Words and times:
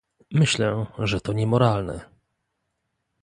Myślę, 0.31 0.85
że 0.99 1.21
to 1.21 1.33
niemoralne 1.33 2.09